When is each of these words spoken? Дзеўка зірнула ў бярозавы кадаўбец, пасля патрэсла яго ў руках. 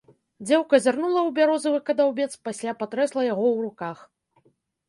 Дзеўка 0.45 0.77
зірнула 0.85 1.19
ў 1.27 1.33
бярозавы 1.35 1.79
кадаўбец, 1.89 2.29
пасля 2.47 2.75
патрэсла 2.81 3.21
яго 3.33 3.45
ў 3.55 3.71
руках. 3.71 3.97